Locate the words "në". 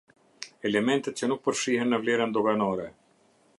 1.95-2.01